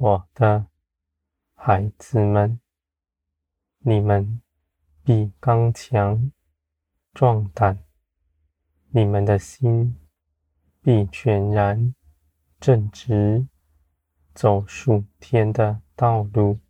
[0.00, 0.64] 我的
[1.56, 2.60] 孩子们，
[3.80, 4.40] 你们
[5.02, 6.30] 必刚强
[7.12, 7.82] 壮胆，
[8.90, 9.96] 你们的心
[10.80, 11.96] 必全然
[12.60, 13.48] 正直，
[14.32, 16.60] 走属天的道路。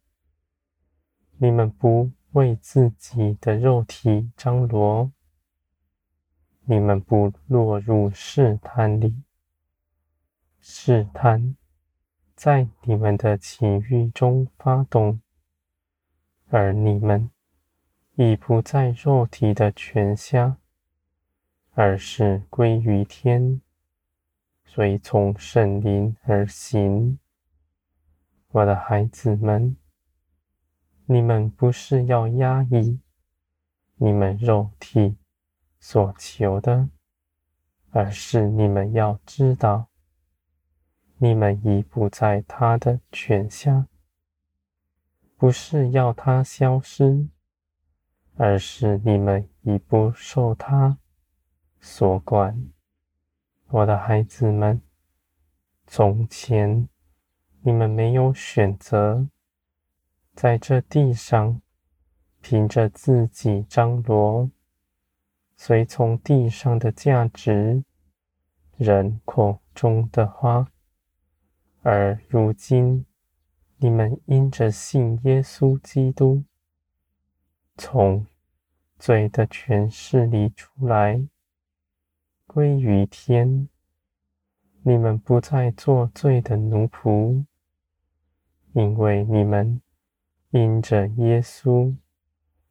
[1.37, 5.13] 你们不为自己的肉体张罗，
[6.65, 9.23] 你们不落入试探里。
[10.61, 11.55] 试探
[12.39, 15.21] 在你们的情欲中发动，
[16.51, 17.29] 而你们
[18.15, 20.57] 已不在肉体的权下，
[21.73, 23.61] 而是归于天，
[24.65, 27.19] 随从圣灵而行。
[28.53, 29.77] 我的孩子们。
[31.07, 33.01] 你们不是要压抑
[33.97, 35.17] 你们肉体
[35.81, 36.89] 所求的，
[37.91, 39.89] 而是你们要知道，
[41.19, 43.87] 你们已不在他的权下。
[45.37, 47.29] 不是要他消失，
[48.37, 50.99] 而是你们已不受他
[51.81, 52.69] 所管。
[53.69, 54.81] 我的孩子们，
[55.87, 56.89] 从前
[57.63, 59.29] 你们没有选择。
[60.35, 61.61] 在这地上，
[62.41, 64.51] 凭着自己张罗，
[65.57, 67.83] 随从地上的价值，
[68.77, 70.71] 人口中的花，
[71.91, 73.07] 而如今，
[73.79, 76.45] 你们因着信耶稣基督，
[77.79, 78.27] 从
[78.99, 81.27] 罪的权势里出来，
[82.47, 83.71] 归于天，
[84.83, 87.47] 你们不再做罪的奴仆，
[88.75, 89.81] 因为你们。
[90.51, 91.97] 因着耶稣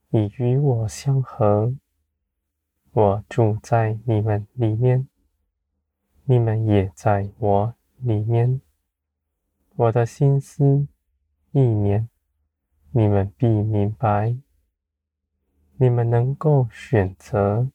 [0.09, 1.75] 已与我相合，
[2.91, 5.07] 我住在你们里面，
[6.25, 8.61] 你们也在我里面。
[9.79, 10.88] 我的心思
[11.51, 12.09] 意念，
[12.89, 14.35] 你们必明白。
[15.75, 17.69] 你们能够选择，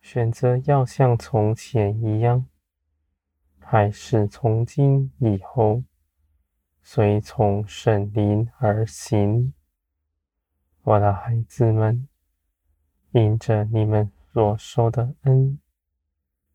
[0.00, 2.46] 选择要像从前一样，
[3.60, 5.84] 还是从今以后，
[6.82, 9.52] 随从圣灵而行，
[10.82, 12.08] 我的孩子们，
[13.12, 15.60] 因着你们所受的恩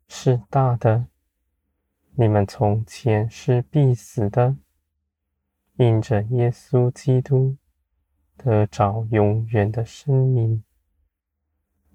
[0.09, 1.07] 是大的，
[2.15, 4.57] 你们从前是必死的，
[5.77, 7.57] 因着耶稣基督
[8.37, 10.63] 得着永远的生命，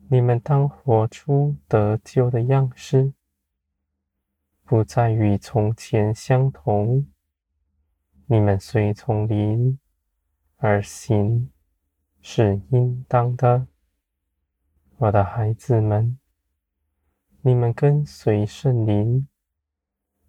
[0.09, 3.13] 你们当活出得救的样式，
[4.65, 7.07] 不再与从前相同。
[8.27, 9.79] 你们随从灵
[10.57, 11.53] 而行，
[12.21, 13.69] 是应当的，
[14.97, 16.19] 我的孩子们。
[17.43, 19.29] 你们跟随圣灵，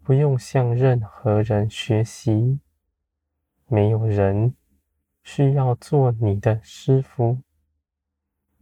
[0.08, 2.60] 不用向任何人学习，
[3.66, 4.54] 没有人
[5.22, 7.42] 需要做你的师傅，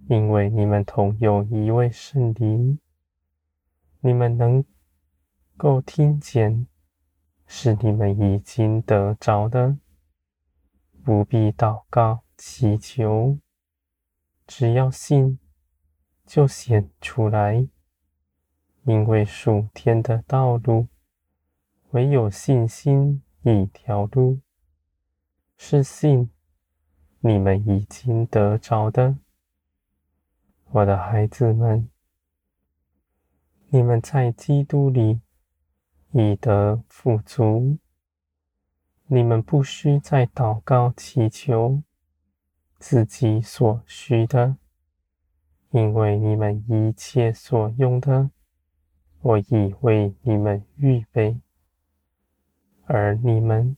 [0.08, 2.80] 因为你们同有一位圣灵，
[4.00, 4.64] 你们能
[5.56, 6.66] 够听见。
[7.46, 9.78] 是你们已经得着的，
[11.04, 13.38] 不必祷告祈求，
[14.48, 15.38] 只要信
[16.24, 17.68] 就显出来。
[18.82, 20.88] 因为属天的道路，
[21.90, 24.40] 唯有信心一条路，
[25.56, 26.30] 是信
[27.20, 29.16] 你们已经得着的，
[30.70, 31.88] 我的孩子们，
[33.68, 35.20] 你们在基督里。
[36.12, 37.76] 以得富足，
[39.06, 41.82] 你们不需再祷告祈求
[42.78, 44.56] 自己所需的，
[45.72, 48.30] 因为你们一切所用的，
[49.20, 51.38] 我已为你们预备。
[52.86, 53.76] 而你们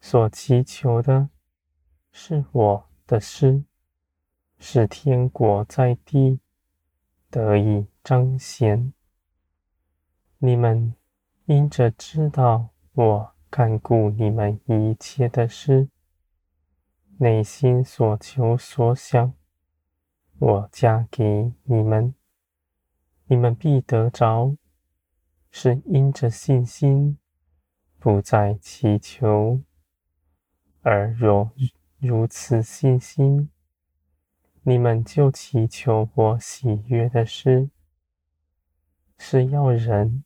[0.00, 1.28] 所祈求的，
[2.10, 3.62] 是我的事，
[4.58, 6.40] 使天国在地
[7.30, 8.92] 得以彰显。
[10.38, 10.94] 你们。
[11.50, 15.88] 因着知道我看顾你们一切的事，
[17.16, 19.32] 内心所求所想，
[20.38, 22.14] 我加给你们，
[23.28, 24.58] 你们必得着，
[25.50, 27.16] 是因着信心，
[28.08, 29.60] 不再祈求。
[30.80, 31.50] 而若
[31.98, 33.50] 如此信心，
[34.62, 37.68] 你们就祈求我喜悦的事，
[39.18, 40.24] 是要人。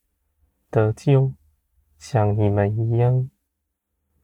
[0.71, 1.33] 得救，
[1.99, 3.29] 像你们一样，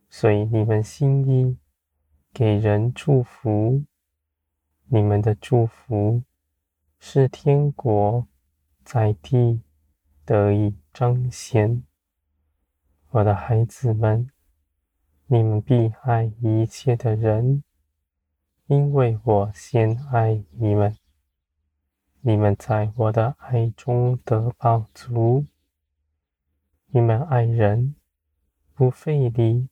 [0.08, 1.56] 随你们心意
[2.32, 3.82] 给人祝福。
[4.86, 6.22] 你们的祝福
[7.00, 8.24] 是天国
[8.84, 9.60] 在地
[10.24, 11.82] 得以彰显。
[13.10, 14.30] 我的孩子们，
[15.28, 17.64] 你们必爱一切的人，
[18.66, 20.94] 因为我先爱你们。
[22.20, 25.46] 你们在我的爱中得饱足。
[26.88, 27.94] 你们爱人
[28.74, 29.70] 不费力，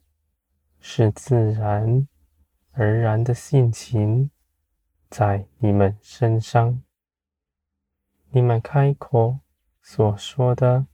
[0.80, 2.08] 是自然
[2.72, 4.30] 而然的性情，
[5.10, 6.82] 在你们身上。
[8.30, 9.40] 你们开口
[9.82, 10.86] 所说的，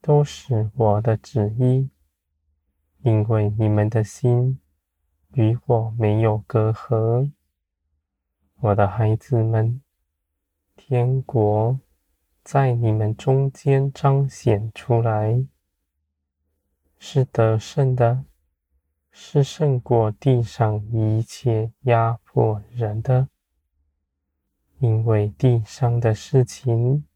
[0.00, 1.90] 都是我的旨意。
[3.02, 4.60] 因为你们的心
[5.32, 7.32] 与我没有隔阂，
[8.56, 9.80] 我的孩子们，
[10.76, 11.80] 天国
[12.42, 15.46] 在你们中间彰显出来，
[16.98, 18.24] 是得胜的，
[19.10, 23.28] 是胜过地上一切压迫人的。
[24.78, 27.06] 因为地上的事情，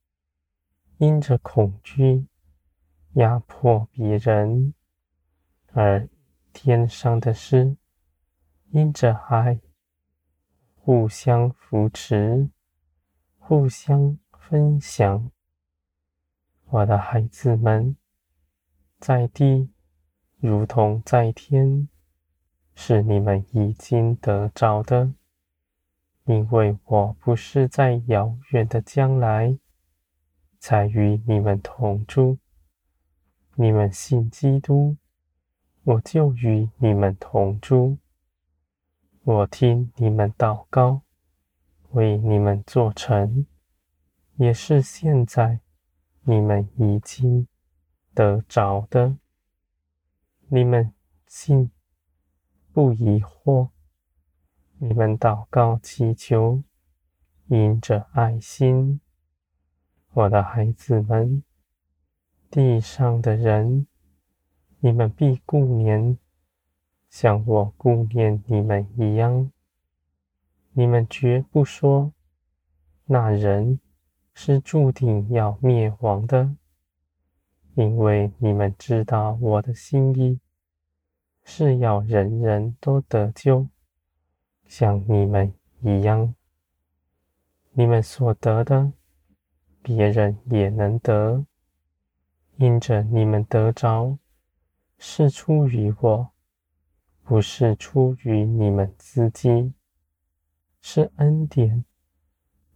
[0.97, 2.27] 因着恐惧
[3.15, 4.75] 压迫别人。
[5.73, 6.09] 而
[6.53, 7.77] 天上的事，
[8.71, 9.59] 因着爱，
[10.77, 12.49] 互相扶持，
[13.39, 15.31] 互相分享。
[16.67, 17.97] 我的孩子们，
[19.01, 19.73] 在地
[20.39, 21.89] 如同在天，
[22.77, 25.13] 是你们已经得着的，
[26.25, 29.59] 因为我不是在遥远的将来
[30.61, 32.39] 才与你们同住。
[33.57, 34.97] 你们信基督。
[35.85, 37.99] 我就与你们同住，
[39.23, 41.03] 我听你们祷告，
[41.91, 43.47] 为你们做成，
[44.37, 45.61] 也是现在
[46.23, 47.47] 你们已经
[48.15, 49.19] 得着的。
[50.49, 50.95] 你们
[51.27, 51.71] 信
[52.73, 53.69] 不疑惑，
[54.79, 56.63] 你们祷告祈求，
[57.49, 59.03] 因着爱心，
[60.15, 61.45] 我的孩子们，
[62.55, 63.85] 地上的人。
[64.79, 66.17] 你们必顾念，
[67.11, 69.51] 像我顾念你们一样。
[70.71, 72.13] 你们绝不说，
[73.07, 73.81] 那人
[74.35, 76.55] 是注定要灭亡的，
[77.75, 80.39] 因为你们知道我的心意
[81.43, 83.67] 是要人人都得救，
[84.69, 86.33] 像你们一样。
[87.73, 88.93] 你们所得的，
[89.83, 91.45] 别人也能得，
[92.57, 94.19] 因着你们得着。
[94.97, 96.31] 是出于我，
[97.25, 99.75] 不是出于你们自己，
[100.81, 101.85] 是恩典，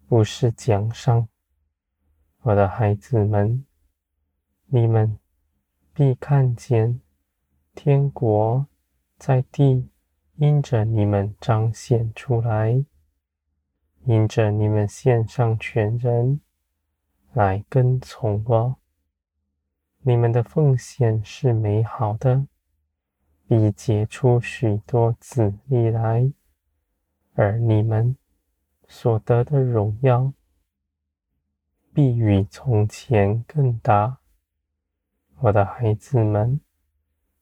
[0.06, 1.28] 不是奖赏。
[2.42, 3.64] 我的孩子们，
[4.66, 5.18] 你们
[5.94, 7.00] 必看见
[7.74, 8.66] 天国
[9.16, 9.88] 在地，
[10.36, 12.84] 因着你们彰显出来，
[14.04, 16.40] 因着你们献上全人
[17.32, 18.76] 来跟从我。
[20.08, 22.46] 你们的奉献是美好的，
[23.46, 26.32] 必结出许多子粒来，
[27.34, 28.16] 而你们
[28.86, 30.32] 所得的荣耀，
[31.92, 34.16] 必与从前更大。
[35.40, 36.58] 我的孩子们，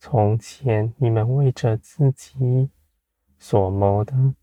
[0.01, 2.69] 从前你们为着自己
[3.39, 4.35] 所谋的，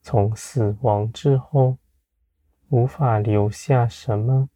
[0.00, 1.76] 从死亡之后
[2.70, 4.48] 无法留下什么。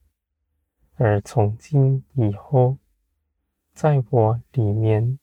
[0.97, 2.77] 而从今以后，
[3.73, 5.19] 在我里面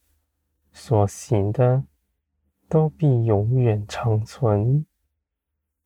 [0.72, 1.84] 所行的，
[2.68, 4.86] 都必永远长存，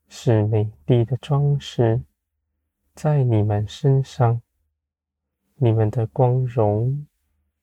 [0.08, 2.02] 是美丽的装饰，
[2.96, 4.42] 在你们身上，
[5.56, 7.06] 你们的光荣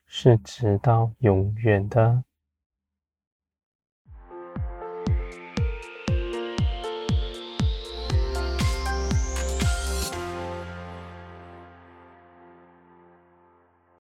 [0.06, 2.24] 是直到永远的。